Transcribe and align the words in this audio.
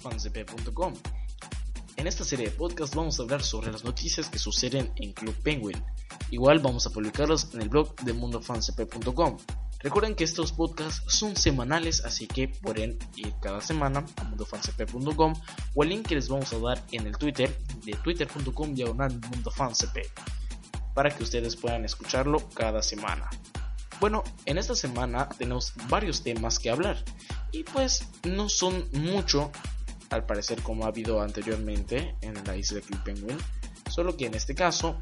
mundofansep.com. 0.00 0.94
En 1.96 2.06
esta 2.06 2.24
serie 2.24 2.46
de 2.46 2.52
podcast 2.52 2.94
vamos 2.94 3.18
a 3.18 3.22
hablar 3.22 3.42
sobre 3.42 3.70
las 3.70 3.84
noticias 3.84 4.28
que 4.28 4.38
suceden 4.38 4.90
en 4.96 5.12
Club 5.12 5.34
Penguin. 5.42 5.82
Igual 6.30 6.60
vamos 6.60 6.86
a 6.86 6.90
publicarlos 6.90 7.52
en 7.52 7.62
el 7.62 7.68
blog 7.68 7.94
de 7.96 8.12
mundofansep.com. 8.14 9.36
Recuerden 9.80 10.14
que 10.14 10.24
estos 10.24 10.52
podcasts 10.52 11.02
son 11.06 11.36
semanales, 11.36 12.04
así 12.04 12.26
que 12.26 12.48
pueden 12.48 12.98
ir 13.16 13.34
cada 13.40 13.60
semana 13.60 14.04
a 14.16 14.24
mundofansep.com 14.24 15.34
o 15.74 15.82
el 15.82 15.88
link 15.88 16.06
que 16.06 16.14
les 16.14 16.28
vamos 16.28 16.52
a 16.52 16.58
dar 16.58 16.82
en 16.92 17.06
el 17.06 17.16
Twitter 17.16 17.54
de 17.84 17.92
twitter.com 17.92 18.74
diagonal 18.74 19.20
para 20.94 21.10
que 21.10 21.22
ustedes 21.22 21.56
puedan 21.56 21.84
escucharlo 21.84 22.48
cada 22.50 22.82
semana. 22.82 23.28
Bueno, 24.00 24.24
en 24.46 24.56
esta 24.56 24.74
semana 24.74 25.28
tenemos 25.28 25.74
varios 25.88 26.22
temas 26.22 26.58
que 26.58 26.70
hablar 26.70 27.04
y 27.52 27.64
pues 27.64 28.08
no 28.24 28.48
son 28.48 28.88
mucho 28.92 29.50
al 30.10 30.26
parecer 30.26 30.62
como 30.62 30.84
ha 30.84 30.88
habido 30.88 31.22
anteriormente 31.22 32.16
en 32.20 32.34
la 32.44 32.56
isla 32.56 32.80
Club 32.80 33.02
Penguin, 33.02 33.38
solo 33.88 34.16
que 34.16 34.26
en 34.26 34.34
este 34.34 34.54
caso 34.54 35.00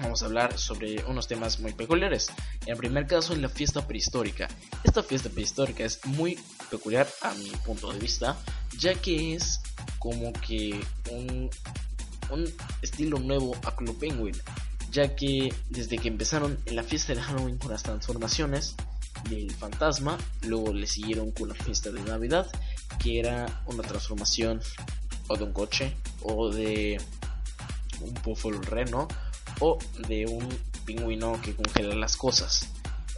vamos 0.00 0.22
a 0.22 0.26
hablar 0.26 0.58
sobre 0.58 1.04
unos 1.04 1.28
temas 1.28 1.60
muy 1.60 1.72
peculiares. 1.72 2.28
En 2.66 2.76
primer 2.76 3.06
caso, 3.06 3.34
la 3.36 3.48
fiesta 3.48 3.86
prehistórica. 3.86 4.48
Esta 4.82 5.02
fiesta 5.02 5.28
prehistórica 5.28 5.84
es 5.84 6.04
muy 6.06 6.38
peculiar 6.70 7.06
a 7.22 7.34
mi 7.34 7.50
punto 7.64 7.92
de 7.92 7.98
vista, 7.98 8.36
ya 8.78 8.94
que 8.94 9.34
es 9.34 9.60
como 9.98 10.32
que 10.32 10.80
un, 11.10 11.50
un 12.30 12.54
estilo 12.82 13.18
nuevo 13.18 13.54
a 13.64 13.76
Club 13.76 13.98
Penguin, 13.98 14.36
ya 14.90 15.14
que 15.14 15.52
desde 15.68 15.98
que 15.98 16.08
empezaron 16.08 16.58
en 16.64 16.76
la 16.76 16.82
fiesta 16.82 17.14
de 17.14 17.20
Halloween 17.20 17.58
con 17.58 17.70
las 17.70 17.82
transformaciones 17.82 18.74
del 19.28 19.50
fantasma, 19.50 20.16
luego 20.46 20.72
le 20.72 20.86
siguieron 20.86 21.30
con 21.32 21.48
la 21.48 21.54
fiesta 21.54 21.90
de 21.90 22.00
Navidad, 22.00 22.50
que 23.02 23.18
era 23.18 23.62
una 23.66 23.82
transformación 23.82 24.60
o 25.28 25.36
de 25.36 25.44
un 25.44 25.52
coche 25.52 25.96
o 26.22 26.50
de 26.50 27.00
un 28.00 28.14
búfalo 28.22 28.60
reno 28.62 29.08
o 29.60 29.78
de 30.08 30.26
un 30.26 30.48
pingüino 30.84 31.40
que 31.42 31.54
congela 31.54 31.94
las 31.94 32.16
cosas. 32.16 32.68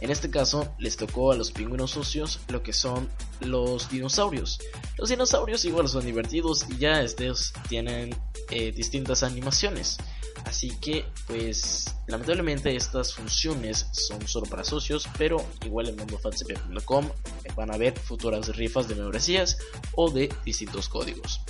En 0.01 0.11
este 0.11 0.29
caso 0.29 0.75
les 0.79 0.97
tocó 0.97 1.31
a 1.31 1.35
los 1.35 1.51
pingüinos 1.51 1.91
socios 1.91 2.41
lo 2.49 2.61
que 2.61 2.73
son 2.73 3.09
los 3.39 3.89
dinosaurios. 3.89 4.59
Los 4.97 5.09
dinosaurios 5.09 5.63
igual 5.65 5.87
son 5.87 6.05
divertidos 6.05 6.65
y 6.69 6.77
ya 6.77 7.01
estos 7.01 7.53
tienen 7.69 8.13
eh, 8.49 8.71
distintas 8.73 9.23
animaciones. 9.23 9.97
Así 10.45 10.69
que 10.81 11.05
pues 11.27 11.95
lamentablemente 12.07 12.75
estas 12.75 13.13
funciones 13.13 13.87
son 13.91 14.27
solo 14.27 14.45
para 14.45 14.63
socios, 14.63 15.07
pero 15.17 15.43
igual 15.65 15.89
en 15.89 15.95
mundofansep.com 15.95 17.09
van 17.55 17.73
a 17.73 17.77
ver 17.77 17.97
futuras 17.97 18.55
rifas 18.55 18.87
de 18.87 18.95
membresías 18.95 19.57
o 19.95 20.11
de 20.11 20.33
distintos 20.45 20.89
códigos. 20.89 21.41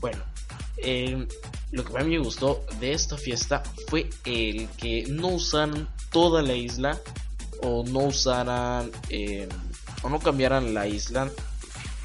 Bueno, 0.00 0.22
eh, 0.78 1.26
lo 1.72 1.84
que 1.84 2.04
mí 2.04 2.16
me 2.16 2.24
gustó 2.24 2.64
de 2.80 2.92
esta 2.92 3.16
fiesta 3.16 3.62
fue 3.88 4.08
el 4.24 4.68
que 4.78 5.04
no 5.08 5.28
usaran 5.28 5.88
toda 6.10 6.42
la 6.42 6.54
isla 6.54 6.98
o 7.62 7.84
no 7.84 8.00
usaran 8.00 8.90
eh, 9.10 9.48
o 10.02 10.08
no 10.08 10.20
cambiaran 10.20 10.72
la 10.74 10.86
isla 10.86 11.30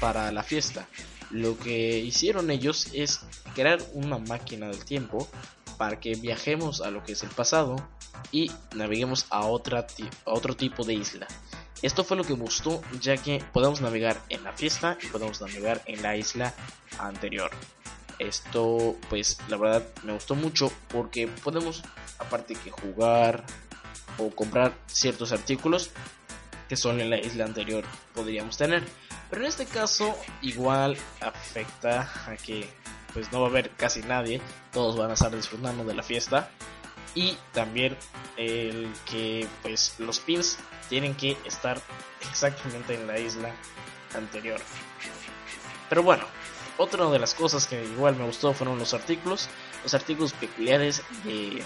para 0.00 0.30
la 0.32 0.42
fiesta. 0.42 0.88
Lo 1.30 1.58
que 1.58 1.98
hicieron 1.98 2.50
ellos 2.50 2.88
es 2.92 3.20
crear 3.54 3.80
una 3.94 4.18
máquina 4.18 4.68
del 4.68 4.84
tiempo 4.84 5.28
para 5.76 6.00
que 6.00 6.14
viajemos 6.14 6.80
a 6.80 6.90
lo 6.90 7.02
que 7.02 7.12
es 7.12 7.22
el 7.22 7.30
pasado 7.30 7.76
y 8.32 8.50
naveguemos 8.74 9.26
a, 9.30 9.46
otra 9.46 9.86
otro 10.24 10.56
tipo 10.56 10.84
de 10.84 10.94
isla. 10.94 11.26
Esto 11.82 12.04
fue 12.04 12.16
lo 12.16 12.24
que 12.24 12.32
gustó 12.32 12.82
ya 13.00 13.16
que 13.16 13.44
podemos 13.52 13.80
navegar 13.80 14.20
en 14.28 14.42
la 14.44 14.52
fiesta 14.52 14.96
y 15.02 15.06
podemos 15.08 15.40
navegar 15.40 15.82
en 15.86 16.02
la 16.02 16.16
isla 16.16 16.54
anterior. 16.98 17.50
Esto 18.18 18.96
pues 19.10 19.38
la 19.48 19.56
verdad 19.56 19.84
me 20.02 20.12
gustó 20.12 20.34
mucho 20.34 20.72
porque 20.88 21.26
podemos 21.26 21.82
aparte 22.18 22.54
que 22.54 22.70
jugar 22.70 23.44
o 24.18 24.30
comprar 24.30 24.72
ciertos 24.86 25.32
artículos 25.32 25.90
que 26.68 26.76
son 26.76 27.00
en 27.00 27.10
la 27.10 27.18
isla 27.18 27.44
anterior 27.44 27.84
podríamos 28.14 28.56
tener. 28.56 28.82
Pero 29.28 29.42
en 29.42 29.48
este 29.48 29.66
caso 29.66 30.16
igual 30.42 30.96
afecta 31.20 32.08
a 32.26 32.36
que 32.36 32.68
pues 33.14 33.32
no 33.32 33.40
va 33.40 33.46
a 33.46 33.50
haber 33.50 33.70
casi 33.70 34.02
nadie, 34.02 34.42
todos 34.72 34.96
van 34.96 35.10
a 35.10 35.14
estar 35.14 35.34
disfrutando 35.34 35.84
de 35.84 35.94
la 35.94 36.02
fiesta. 36.02 36.50
Y 37.14 37.38
también 37.52 37.96
el 38.36 38.92
que 39.08 39.46
pues 39.62 39.94
los 39.98 40.18
pins 40.18 40.58
tienen 40.88 41.14
que 41.14 41.38
estar 41.44 41.80
exactamente 42.28 42.94
en 42.94 43.06
la 43.06 43.18
isla 43.18 43.54
anterior. 44.16 44.60
Pero 45.88 46.02
bueno, 46.02 46.24
otra 46.76 47.08
de 47.08 47.18
las 47.20 47.34
cosas 47.34 47.66
que 47.66 47.84
igual 47.84 48.16
me 48.16 48.26
gustó 48.26 48.52
fueron 48.52 48.78
los 48.78 48.94
artículos, 48.94 49.48
los 49.84 49.94
artículos 49.94 50.32
peculiares 50.32 51.02
de 51.22 51.62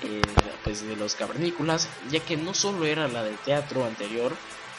eh, 0.00 0.22
pues 0.64 0.86
de 0.86 0.96
los 0.96 1.14
cavernícolas, 1.14 1.88
ya 2.10 2.20
que 2.20 2.36
no 2.36 2.54
solo 2.54 2.86
era 2.86 3.08
la 3.08 3.22
del 3.22 3.36
teatro 3.38 3.84
anterior, 3.84 4.34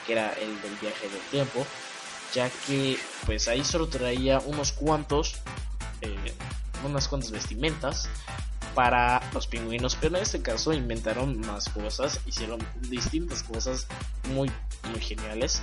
que 0.08 0.14
era 0.14 0.34
el 0.34 0.62
del 0.62 0.76
viaje 0.82 1.08
del 1.08 1.22
tiempo, 1.30 1.68
ya 2.34 2.50
que 2.66 2.98
pues 3.26 3.48
ahí 3.48 3.64
solo 3.64 3.88
traía 3.88 4.40
unos 4.40 4.72
cuantos 4.72 5.36
eh, 6.02 6.34
unas 6.86 7.08
cuantas 7.08 7.32
vestimentas 7.32 8.10
para 8.76 9.22
los 9.34 9.48
pingüinos, 9.48 9.98
pero 10.00 10.16
en 10.16 10.24
este 10.24 10.42
caso 10.42 10.74
inventaron 10.74 11.40
más 11.42 11.70
cosas, 11.70 12.20
hicieron 12.26 12.60
distintas 12.90 13.44
cosas 13.44 13.88
muy, 14.34 14.52
muy 14.92 15.02
geniales 15.02 15.62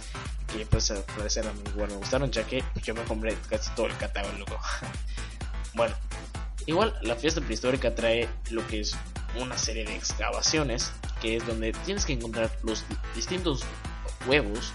que 0.53 0.67
pues 0.67 0.91
al 0.91 1.03
parecer 1.17 1.47
a 1.47 1.71
igual 1.71 1.91
me 1.91 1.97
gustaron 1.97 2.31
ya 2.31 2.45
que 2.45 2.63
yo 2.83 2.95
me 2.95 3.03
compré 3.05 3.37
casi 3.49 3.71
todo 3.75 3.87
el 3.87 3.97
catálogo. 3.97 4.59
bueno, 5.75 5.95
igual 6.67 6.95
la 7.03 7.17
fiesta 7.17 7.41
prehistórica 7.41 7.95
trae 7.95 8.29
lo 8.51 8.67
que 8.67 8.81
es 8.81 8.97
una 9.41 9.57
serie 9.57 9.85
de 9.85 9.95
excavaciones 9.95 10.93
que 11.21 11.37
es 11.37 11.47
donde 11.47 11.73
tienes 11.85 12.05
que 12.05 12.13
encontrar 12.13 12.51
los 12.63 12.85
distintos 13.15 13.63
huevos 14.27 14.73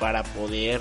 para 0.00 0.22
poder 0.22 0.80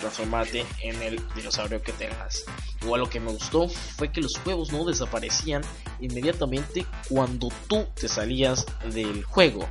transformarte 0.00 0.66
en 0.82 1.00
el 1.02 1.20
dinosaurio 1.34 1.82
que 1.82 1.92
tengas. 1.92 2.44
Igual 2.82 3.02
lo 3.02 3.10
que 3.10 3.20
me 3.20 3.30
gustó 3.30 3.68
fue 3.68 4.10
que 4.10 4.20
los 4.20 4.40
huevos 4.44 4.72
no 4.72 4.84
desaparecían 4.84 5.62
inmediatamente 6.00 6.86
cuando 7.08 7.48
tú 7.68 7.86
te 7.94 8.08
salías 8.08 8.66
del 8.92 9.22
juego. 9.24 9.68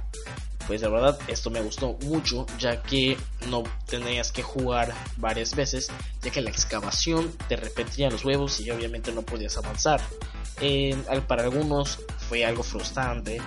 Pues 0.67 0.83
la 0.83 0.89
verdad 0.89 1.19
esto 1.27 1.49
me 1.49 1.61
gustó 1.61 1.97
mucho 2.03 2.45
ya 2.59 2.83
que 2.83 3.17
no 3.47 3.63
tenías 3.87 4.31
que 4.31 4.43
jugar 4.43 4.93
varias 5.17 5.55
veces 5.55 5.89
ya 6.21 6.29
que 6.29 6.41
la 6.41 6.51
excavación 6.51 7.33
te 7.47 7.55
repetía 7.55 8.11
los 8.11 8.23
huevos 8.23 8.59
y 8.59 8.69
obviamente 8.69 9.11
no 9.11 9.23
podías 9.23 9.57
avanzar. 9.57 9.99
para 11.27 11.43
algunos 11.43 11.99
fue 12.29 12.45
algo 12.45 12.61
frustrante 12.61 13.41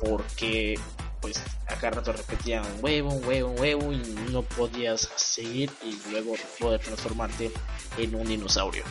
porque 0.00 0.78
pues 1.20 1.42
acá 1.66 1.90
rato 1.90 2.12
repetían 2.12 2.64
huevo, 2.80 3.12
huevo, 3.26 3.50
huevo 3.50 3.92
y 3.92 3.98
no 4.30 4.42
podías 4.42 5.08
seguir 5.16 5.70
y 5.82 5.98
luego 6.10 6.34
poder 6.58 6.80
transformarte 6.80 7.52
en 7.96 8.14
un 8.14 8.26
dinosaurio. 8.26 8.84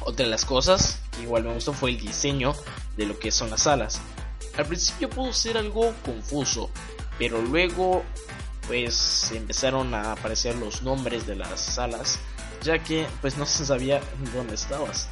Otra 0.00 0.24
de 0.24 0.30
las 0.30 0.44
cosas 0.44 1.00
que 1.12 1.22
igual 1.22 1.44
me 1.44 1.54
gustó 1.54 1.72
fue 1.72 1.90
el 1.90 2.00
diseño 2.00 2.54
de 2.96 3.06
lo 3.06 3.18
que 3.18 3.30
son 3.30 3.50
las 3.50 3.66
alas. 3.66 4.00
Al 4.56 4.66
principio 4.66 5.08
pudo 5.08 5.32
ser 5.32 5.56
algo 5.56 5.94
confuso, 6.04 6.70
pero 7.18 7.40
luego 7.40 8.04
pues 8.66 9.30
empezaron 9.32 9.94
a 9.94 10.12
aparecer 10.12 10.54
los 10.56 10.82
nombres 10.82 11.26
de 11.26 11.36
las 11.36 11.78
alas, 11.78 12.18
ya 12.62 12.78
que 12.78 13.06
pues 13.20 13.36
no 13.36 13.46
se 13.46 13.66
sabía 13.66 14.00
dónde 14.34 14.54
estabas. 14.54 15.08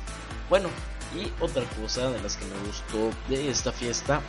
Bueno, 0.49 0.69
y 1.15 1.31
otra 1.43 1.65
cosa 1.81 2.11
de 2.11 2.21
las 2.23 2.37
que 2.37 2.45
me 2.47 2.67
gustó 2.67 3.11
de 3.29 3.51
esta 3.51 3.73
fiesta 3.73 4.21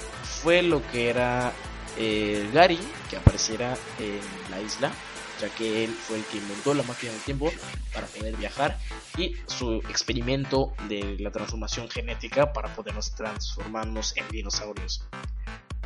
fue 0.42 0.62
lo 0.62 0.86
que 0.92 1.10
era 1.10 1.54
eh, 1.98 2.50
Gary 2.54 2.80
que 3.10 3.18
apareciera 3.18 3.78
en 4.00 4.20
la 4.52 4.62
isla, 4.62 4.92
ya 5.40 5.50
que 5.50 5.84
él 5.84 5.92
fue 5.92 6.18
el 6.18 6.24
que 6.26 6.38
inventó 6.38 6.74
la 6.74 6.84
máquina 6.84 7.12
del 7.12 7.22
tiempo 7.22 7.52
para 7.94 8.08
poder 8.08 8.36
viajar 8.38 8.78
y 9.18 9.36
su 9.46 9.78
experimento 9.90 10.74
de 10.88 11.18
la 11.20 11.32
transformación 11.32 11.90
genética 11.90 12.54
para 12.54 12.74
podernos 12.76 13.14
transformarnos 13.16 14.16
en 14.18 14.28
dinosaurios. 14.30 15.04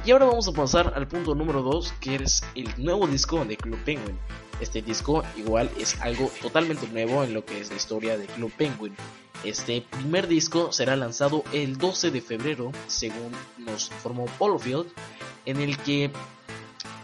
Y 0.06 0.12
ahora 0.12 0.25
vamos 0.25 0.48
a 0.48 0.54
pasar 0.54 0.94
al 0.95 1.07
punto 1.07 1.36
número 1.36 1.62
2, 1.62 1.94
que 2.00 2.15
es 2.15 2.44
el 2.56 2.69
nuevo 2.77 3.07
disco 3.07 3.44
de 3.44 3.57
Club 3.57 3.80
Penguin. 3.83 4.18
Este 4.62 4.81
disco 4.81 5.24
igual 5.36 5.69
es 5.77 6.00
algo 6.01 6.31
totalmente 6.42 6.88
nuevo 6.88 7.24
en 7.24 7.33
lo 7.33 7.45
que 7.45 7.59
es 7.59 7.69
la 7.69 7.75
historia 7.75 8.18
de 8.18 8.25
Club 8.25 8.51
Penguin. 8.57 8.95
Este 9.44 9.81
primer 9.81 10.27
disco 10.27 10.71
será 10.71 10.95
lanzado 10.95 11.44
el 11.51 11.77
12 11.77 12.12
de 12.12 12.21
febrero, 12.21 12.71
según 12.88 13.31
nos 13.57 13.92
informó 13.92 14.25
Polofield, 14.38 14.88
en 15.47 15.61
el 15.61 15.77
que 15.77 16.11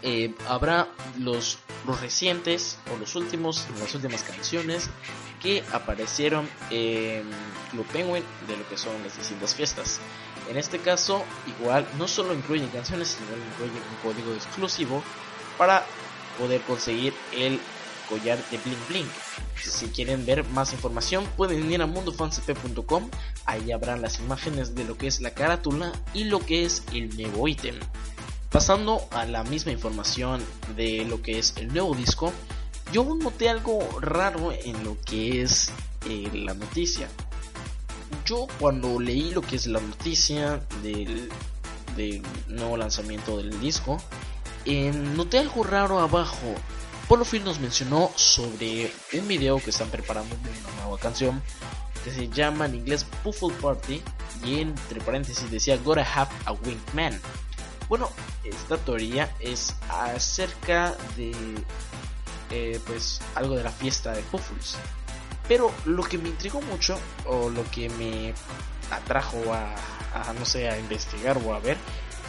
eh, 0.02 0.34
habrá 0.48 0.86
los, 1.18 1.58
los 1.86 2.00
recientes 2.00 2.78
o 2.94 2.98
los 2.98 3.16
últimos, 3.16 3.66
las 3.80 3.94
últimas 3.94 4.22
canciones 4.22 4.90
que 5.42 5.64
aparecieron 5.72 6.48
en 6.70 7.24
Club 7.70 7.86
Penguin 7.86 8.22
de 8.46 8.56
lo 8.56 8.68
que 8.68 8.76
son 8.76 9.02
las 9.02 9.16
distintas 9.16 9.54
fiestas. 9.54 9.98
En 10.50 10.58
este 10.58 10.78
caso, 10.78 11.24
igual 11.58 11.88
no 11.98 12.06
solo 12.06 12.34
incluyen 12.34 12.68
canciones, 12.68 13.16
sino 13.18 13.30
incluyen 13.34 13.82
un 13.82 14.12
código 14.12 14.34
exclusivo 14.34 15.02
para 15.56 15.86
poder 16.38 16.60
conseguir 16.62 17.14
el 17.32 17.58
collar 18.10 18.38
de 18.50 18.58
Bling 18.58 18.86
Bling. 18.88 19.08
Si 19.56 19.86
quieren 19.86 20.26
ver 20.26 20.44
más 20.44 20.74
información 20.74 21.26
pueden 21.38 21.72
ir 21.72 21.80
a 21.80 21.86
mundofancp.com, 21.86 23.10
ahí 23.46 23.72
habrán 23.72 24.02
las 24.02 24.18
imágenes 24.20 24.74
de 24.74 24.84
lo 24.84 24.98
que 24.98 25.06
es 25.06 25.22
la 25.22 25.30
carátula 25.30 25.92
y 26.12 26.24
lo 26.24 26.40
que 26.40 26.66
es 26.66 26.82
el 26.92 27.16
nuevo 27.16 27.48
ítem. 27.48 27.76
Pasando 28.54 29.08
a 29.10 29.24
la 29.24 29.42
misma 29.42 29.72
información 29.72 30.40
de 30.76 31.04
lo 31.06 31.20
que 31.20 31.40
es 31.40 31.54
el 31.56 31.72
nuevo 31.72 31.92
disco, 31.92 32.32
yo 32.92 33.02
noté 33.20 33.48
algo 33.48 33.80
raro 34.00 34.52
en 34.52 34.84
lo 34.84 34.96
que 35.00 35.42
es 35.42 35.72
eh, 36.08 36.30
la 36.32 36.54
noticia. 36.54 37.08
Yo 38.24 38.46
cuando 38.60 39.00
leí 39.00 39.32
lo 39.32 39.42
que 39.42 39.56
es 39.56 39.66
la 39.66 39.80
noticia 39.80 40.62
del, 40.84 41.32
nuevo 42.46 42.76
lanzamiento 42.76 43.38
del 43.38 43.58
disco, 43.58 44.00
eh, 44.66 44.92
noté 44.92 45.40
algo 45.40 45.64
raro 45.64 45.98
abajo. 45.98 46.54
Polo 47.08 47.24
Phil 47.24 47.42
nos 47.42 47.58
mencionó 47.58 48.12
sobre 48.14 48.92
un 49.14 49.26
video 49.26 49.58
que 49.58 49.70
están 49.70 49.90
preparando 49.90 50.36
de 50.36 50.50
una 50.50 50.82
nueva 50.82 50.98
canción 51.00 51.42
que 52.04 52.12
se 52.12 52.28
llama 52.28 52.66
en 52.66 52.76
inglés 52.76 53.04
Puffle 53.24 53.52
Party 53.60 54.00
y 54.44 54.60
entre 54.60 55.00
paréntesis 55.00 55.50
decía 55.50 55.76
Gotta 55.76 56.06
Have 56.14 56.30
a 56.44 56.52
Wink 56.52 56.94
Man. 56.94 57.20
Bueno, 57.88 58.10
esta 58.44 58.76
teoría 58.78 59.34
es 59.40 59.74
acerca 59.88 60.96
de 61.16 61.32
eh, 62.50 62.80
pues 62.86 63.20
algo 63.34 63.56
de 63.56 63.64
la 63.64 63.70
fiesta 63.70 64.12
de 64.12 64.22
Puffles. 64.22 64.76
Pero 65.48 65.72
lo 65.84 66.02
que 66.02 66.18
me 66.18 66.28
intrigó 66.30 66.62
mucho 66.62 66.98
o 67.26 67.50
lo 67.50 67.68
que 67.70 67.90
me 67.90 68.32
atrajo 68.90 69.38
a, 69.52 69.74
no 70.38 70.44
sé 70.44 70.68
a 70.68 70.78
investigar 70.78 71.38
o 71.44 71.54
a 71.54 71.58
ver 71.58 71.76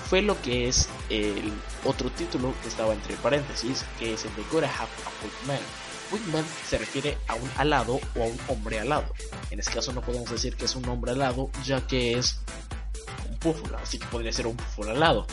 fue 0.10 0.22
lo 0.22 0.40
que 0.42 0.68
es 0.68 0.90
el 1.10 1.54
otro 1.84 2.12
título 2.12 2.54
que 2.62 2.68
estaba 2.68 2.94
entre 2.94 3.16
paréntesis, 3.16 3.86
que 3.98 4.14
es 4.14 4.26
el 4.26 4.36
de 4.36 4.44
Gotta 4.52 4.68
Have 4.68 4.90
a 5.06 5.24
Wingman. 5.24 5.62
Wingman 6.12 6.46
se 6.68 6.78
refiere 6.78 7.18
a 7.28 7.36
un 7.36 7.50
alado 7.58 8.00
o 8.16 8.24
a 8.24 8.26
un 8.26 8.40
hombre 8.48 8.80
alado. 8.80 9.06
En 9.50 9.60
este 9.60 9.74
caso 9.74 9.94
no 9.94 10.02
podemos 10.02 10.30
decir 10.30 10.56
que 10.56 10.66
es 10.66 10.76
un 10.76 10.88
hombre 10.88 11.12
alado, 11.12 11.50
ya 11.64 11.88
que 11.88 12.18
es 12.18 12.40
púfula, 13.46 13.78
así 13.78 14.00
que 14.00 14.08
podría 14.08 14.34
ser 14.34 14.48
un 14.48 14.58
púfula 14.58 14.94
alado. 14.94 15.28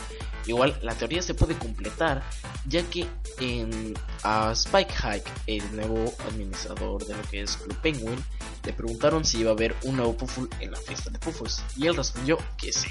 Igual 0.45 0.77
la 0.83 0.93
teoría 0.93 1.23
se 1.23 1.33
puede 1.33 1.57
completar, 1.57 2.21
ya 2.67 2.83
que 2.83 3.07
en 3.39 3.95
a 4.21 4.51
Spike 4.51 4.93
Hike, 4.93 5.31
el 5.47 5.75
nuevo 5.75 6.13
administrador 6.27 7.03
de 7.07 7.15
lo 7.15 7.23
que 7.23 7.41
es 7.41 7.57
Blue 7.65 7.75
Penguin, 7.81 8.23
le 8.63 8.73
preguntaron 8.73 9.25
si 9.25 9.39
iba 9.39 9.49
a 9.49 9.53
haber 9.53 9.75
un 9.83 9.97
nuevo 9.97 10.15
Puffle 10.15 10.47
en 10.59 10.71
la 10.71 10.77
fiesta 10.77 11.09
de 11.09 11.17
Puffles, 11.17 11.63
y 11.75 11.87
él 11.87 11.95
respondió 11.95 12.37
que 12.55 12.71
sí. 12.71 12.89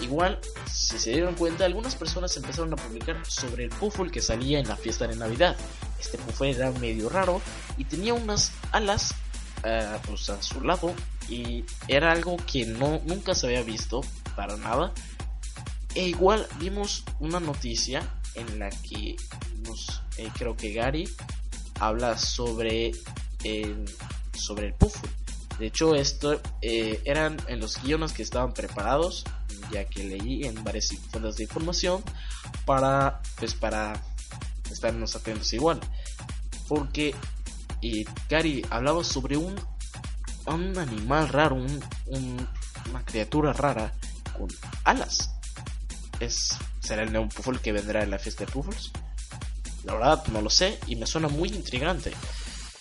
Igual, 0.00 0.38
si 0.70 0.98
se 0.98 1.10
dieron 1.10 1.34
cuenta, 1.34 1.64
algunas 1.64 1.96
personas 1.96 2.36
empezaron 2.36 2.72
a 2.74 2.76
publicar 2.76 3.16
sobre 3.26 3.64
el 3.64 3.70
Puffle 3.70 4.10
que 4.10 4.20
salía 4.20 4.60
en 4.60 4.68
la 4.68 4.76
fiesta 4.76 5.08
de 5.08 5.16
Navidad. 5.16 5.56
Este 5.98 6.16
Puffle 6.18 6.50
era 6.50 6.70
medio 6.70 7.08
raro 7.08 7.40
y 7.76 7.84
tenía 7.84 8.14
unas 8.14 8.52
alas 8.70 9.14
uh, 9.64 9.98
pues 10.06 10.30
a 10.30 10.40
su 10.42 10.60
lado 10.60 10.94
y 11.28 11.64
era 11.88 12.12
algo 12.12 12.36
que 12.36 12.66
no 12.66 13.00
nunca 13.06 13.34
se 13.34 13.46
había 13.46 13.62
visto 13.62 14.02
para 14.34 14.56
nada. 14.56 14.92
E 15.94 16.08
igual 16.08 16.46
vimos 16.58 17.04
una 17.20 17.40
noticia 17.40 18.02
en 18.34 18.58
la 18.58 18.70
que 18.70 19.16
nos, 19.66 20.02
eh, 20.18 20.28
creo 20.36 20.56
que 20.56 20.72
Gary 20.72 21.08
habla 21.80 22.18
sobre 22.18 22.92
el, 23.44 23.84
sobre 24.34 24.66
el 24.66 24.74
Puffle. 24.74 25.10
De 25.58 25.66
hecho, 25.66 25.94
esto 25.94 26.40
eh, 26.60 27.00
eran 27.04 27.38
en 27.48 27.60
los 27.60 27.82
guiones 27.82 28.12
que 28.12 28.22
estaban 28.22 28.52
preparados 28.52 29.24
ya 29.70 29.84
que 29.84 30.04
leí 30.04 30.44
en 30.44 30.62
varias 30.64 30.88
fuentes 31.10 31.36
de 31.36 31.44
información 31.44 32.02
para 32.64 33.20
pues 33.38 33.54
para 33.54 34.00
estarnos 34.70 35.16
atentos 35.16 35.52
igual 35.52 35.80
porque 36.68 37.14
y 37.80 38.04
Gary 38.28 38.64
hablaba 38.70 39.04
sobre 39.04 39.36
un 39.36 39.54
un 40.54 40.76
animal 40.78 41.28
raro 41.28 41.56
un, 41.56 42.48
una 42.90 43.04
criatura 43.04 43.52
rara 43.52 43.92
con 44.36 44.48
alas. 44.84 45.30
Es 46.20 46.56
será 46.80 47.02
el 47.02 47.12
nuevo 47.12 47.28
Puffle 47.28 47.58
que 47.60 47.72
vendrá 47.72 48.02
en 48.02 48.10
la 48.10 48.18
fiesta 48.18 48.44
de 48.44 48.52
Puffles. 48.52 48.92
La 49.84 49.94
verdad 49.94 50.24
no 50.28 50.40
lo 50.40 50.50
sé 50.50 50.78
y 50.86 50.96
me 50.96 51.06
suena 51.06 51.28
muy 51.28 51.48
intrigante. 51.48 52.12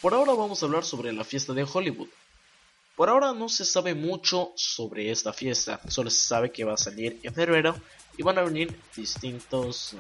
Por 0.02 0.14
ahora 0.14 0.34
vamos 0.34 0.62
a 0.62 0.68
hablar 0.68 0.84
sobre 0.84 1.12
la 1.12 1.24
fiesta 1.24 1.54
de 1.54 1.64
Hollywood. 1.72 2.10
Por 2.96 3.10
ahora 3.10 3.34
no 3.34 3.50
se 3.50 3.66
sabe 3.66 3.94
mucho 3.94 4.54
sobre 4.56 5.12
esta 5.12 5.34
fiesta, 5.34 5.82
solo 5.90 6.10
se 6.10 6.28
sabe 6.28 6.52
que 6.52 6.64
va 6.64 6.76
a 6.76 6.78
salir 6.78 7.20
en 7.24 7.34
febrero 7.34 7.76
y 8.18 8.24
van 8.24 8.38
a 8.38 8.44
venir 8.44 8.80
distintos, 8.96 9.96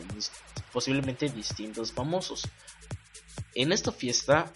posiblemente 0.72 1.28
distintos 1.30 1.92
famosos. 1.92 2.48
En 3.54 3.74
esta 3.74 3.92
fiesta 3.92 4.52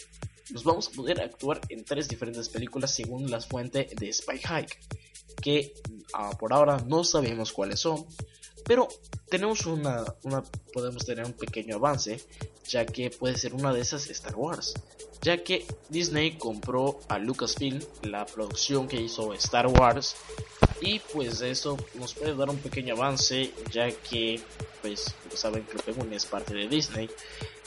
nos 0.51 0.63
vamos 0.63 0.87
a 0.87 0.91
poder 0.91 1.21
actuar 1.21 1.61
en 1.69 1.83
tres 1.83 2.07
diferentes 2.07 2.49
películas 2.49 2.93
según 2.93 3.29
las 3.29 3.47
fuentes 3.47 3.95
de 3.95 4.11
Spy 4.11 4.37
Hike, 4.39 4.77
que 5.41 5.73
uh, 6.13 6.35
por 6.37 6.53
ahora 6.53 6.77
no 6.87 7.03
sabemos 7.03 7.51
cuáles 7.51 7.79
son, 7.79 8.05
pero 8.65 8.87
tenemos 9.29 9.65
una, 9.65 10.03
una, 10.23 10.43
podemos 10.73 11.05
tener 11.05 11.25
un 11.25 11.33
pequeño 11.33 11.75
avance, 11.75 12.19
ya 12.67 12.85
que 12.85 13.09
puede 13.09 13.37
ser 13.37 13.53
una 13.53 13.73
de 13.73 13.81
esas 13.81 14.09
Star 14.09 14.35
Wars 14.35 14.73
ya 15.21 15.43
que 15.43 15.65
Disney 15.89 16.37
compró 16.37 16.99
a 17.09 17.17
Lucasfilm, 17.17 17.79
la 18.03 18.25
producción 18.25 18.87
que 18.87 19.01
hizo 19.01 19.33
Star 19.33 19.67
Wars, 19.67 20.15
y 20.81 20.99
pues 20.99 21.41
eso 21.41 21.77
nos 21.95 22.13
puede 22.13 22.35
dar 22.35 22.49
un 22.49 22.57
pequeño 22.57 22.95
avance, 22.95 23.51
ya 23.71 23.91
que 23.91 24.39
pues 24.81 25.13
saben 25.33 25.63
que 25.65 25.77
Penguin 25.79 26.13
es 26.13 26.25
parte 26.25 26.53
de 26.53 26.67
Disney 26.67 27.09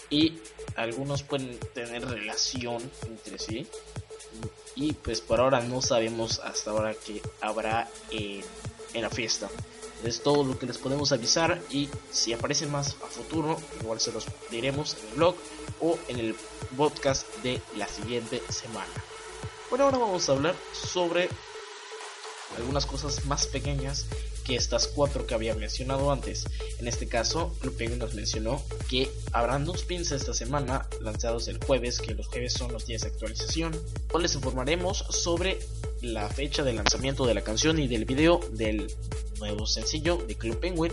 y 0.09 0.39
algunos 0.77 1.23
pueden 1.23 1.59
tener 1.75 2.05
relación 2.07 2.83
entre 3.07 3.39
sí. 3.39 3.67
Y 4.75 4.95
pues 4.95 5.21
por 5.21 5.41
ahora 5.41 5.61
no 5.61 5.83
sabemos 5.83 6.41
hasta 6.41 6.71
ahora 6.71 6.95
que 6.95 7.21
habrá 7.41 7.89
en 8.11 8.43
la 9.03 9.11
fiesta. 9.11 9.49
Es 10.05 10.23
todo 10.23 10.43
lo 10.43 10.59
que 10.59 10.67
les 10.67 10.79
podemos 10.79 11.13
avisar 11.13 11.61
y 11.71 11.89
si 12.11 12.33
aparecen 12.33 12.71
más 12.71 12.97
a 13.05 13.07
futuro, 13.07 13.61
igual 13.81 14.01
se 14.01 14.11
los 14.11 14.27
diremos 14.51 14.97
en 14.99 15.09
el 15.09 15.15
blog 15.15 15.37
o 15.81 15.99
en 16.09 16.19
el 16.19 16.35
podcast 16.77 17.27
de 17.43 17.61
la 17.77 17.87
siguiente 17.87 18.43
semana. 18.49 18.91
Bueno, 19.71 19.85
ahora 19.85 19.99
vamos 19.99 20.29
a 20.29 20.33
hablar 20.33 20.57
sobre 20.73 21.29
algunas 22.57 22.85
cosas 22.85 23.25
más 23.27 23.47
pequeñas 23.47 24.07
que 24.45 24.57
estas 24.57 24.89
cuatro 24.89 25.27
que 25.27 25.35
había 25.35 25.55
mencionado 25.55 26.11
antes. 26.11 26.47
En 26.79 26.89
este 26.89 27.09
caso, 27.09 27.55
Lupin 27.63 27.99
nos 27.99 28.15
mencionó 28.15 28.63
que 28.89 29.11
habrán 29.33 29.65
dos 29.65 29.85
pins 29.85 30.13
esta 30.13 30.35
semana 30.35 30.89
lanzados 31.01 31.49
el 31.49 31.63
jueves, 31.65 32.01
que 32.01 32.15
los 32.15 32.29
jueves 32.29 32.53
son 32.53 32.73
los 32.73 32.87
días 32.87 33.03
de 33.03 33.09
actualización. 33.09 33.73
Hoy 34.13 34.23
les 34.23 34.35
informaremos 34.35 34.99
sobre 35.11 35.59
la 36.01 36.29
fecha 36.29 36.63
de 36.63 36.73
lanzamiento 36.73 37.27
de 37.27 37.35
la 37.35 37.43
canción 37.43 37.79
y 37.79 37.89
del 37.89 38.05
video 38.05 38.41
del 38.53 38.93
nuevo 39.39 39.67
sencillo 39.67 40.17
de 40.17 40.35
Club 40.37 40.59
Penguin. 40.59 40.93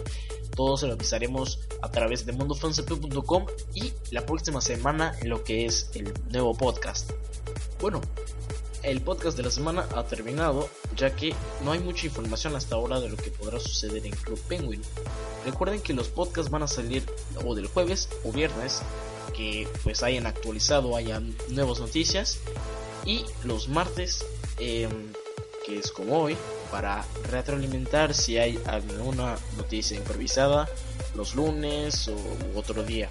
Todo 0.56 0.88
lo 0.88 0.94
avisaremos 0.94 1.60
a 1.82 1.90
través 1.90 2.26
de 2.26 2.34
mundofancp.com 2.34 3.46
y 3.76 3.94
la 4.12 4.26
próxima 4.26 4.62
semana 4.62 5.16
en 5.22 5.30
lo 5.30 5.44
que 5.44 5.66
es 5.66 5.90
el 5.94 6.14
nuevo 6.32 6.54
podcast. 6.56 7.12
Bueno, 7.80 8.02
el 8.84 9.02
podcast 9.02 9.38
de 9.38 9.44
la 9.44 9.52
semana 9.52 9.88
ha 9.96 10.04
terminado, 10.06 10.70
ya 10.96 11.16
que 11.16 11.34
no 11.64 11.72
hay 11.72 11.80
mucha 11.80 12.06
información 12.06 12.56
hasta 12.56 12.76
ahora 12.76 13.00
de 13.00 13.10
lo 13.10 13.18
que 13.18 13.32
podrá 13.32 13.60
suceder 13.60 14.06
en 14.06 14.16
Club 14.16 14.40
Penguin. 14.48 14.82
Recuerden 15.46 15.82
que 15.82 15.94
los 15.94 16.08
podcasts 16.10 16.52
van 16.52 16.64
a 16.64 16.68
salir 16.68 17.04
o 17.46 17.56
del 17.56 17.68
jueves 17.68 18.10
o 18.24 18.32
viernes, 18.32 18.82
que 19.36 19.68
pues 19.84 20.04
hayan 20.04 20.26
actualizado, 20.26 20.96
hayan 20.96 21.36
nuevas 21.50 21.80
noticias, 21.80 22.40
y 23.06 23.24
los 23.44 23.70
martes, 23.70 24.26
em, 24.60 25.14
que 25.66 25.80
es 25.80 25.92
como 25.92 26.20
hoy, 26.20 26.38
para 26.72 27.06
retroalimentar 27.30 28.14
si 28.14 28.38
hay 28.38 28.60
alguna 28.66 29.38
noticia 29.58 29.98
improvisada 29.98 30.70
los 31.16 31.36
lunes 31.36 32.08
o 32.08 32.16
otro 32.58 32.84
día. 32.84 33.10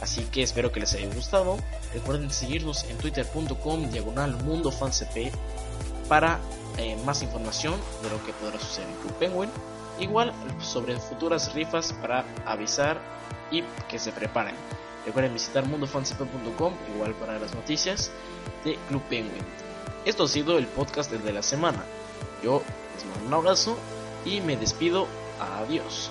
Así 0.00 0.24
que 0.24 0.42
espero 0.42 0.72
que 0.72 0.80
les 0.80 0.94
haya 0.94 1.12
gustado. 1.14 1.56
Recuerden 1.94 2.30
seguirnos 2.30 2.84
en 2.84 2.98
twitter.com 2.98 3.90
diagonal 3.90 4.36
mundofancp 4.44 5.32
para 6.08 6.38
eh, 6.78 6.96
más 7.04 7.22
información 7.22 7.74
de 8.02 8.10
lo 8.10 8.24
que 8.24 8.32
podrá 8.34 8.58
suceder 8.58 8.88
en 8.88 8.96
Club 8.96 9.14
Penguin. 9.14 9.50
igual 9.98 10.32
sobre 10.60 10.98
futuras 11.00 11.54
rifas 11.54 11.94
para 11.94 12.24
avisar 12.44 13.00
y 13.50 13.62
que 13.88 13.98
se 13.98 14.12
preparen. 14.12 14.54
Recuerden 15.06 15.32
visitar 15.32 15.66
mundofancp.com 15.66 16.74
igual 16.94 17.14
para 17.14 17.38
las 17.38 17.54
noticias 17.54 18.10
de 18.64 18.76
Club 18.88 19.02
Penguin. 19.08 19.44
Esto 20.04 20.24
ha 20.24 20.28
sido 20.28 20.58
el 20.58 20.66
podcast 20.66 21.10
de 21.10 21.32
la 21.32 21.42
semana. 21.42 21.84
Yo 22.42 22.62
les 22.94 23.04
mando 23.06 23.26
un 23.26 23.34
abrazo 23.34 23.76
y 24.24 24.40
me 24.40 24.56
despido. 24.56 25.06
Adiós. 25.40 26.10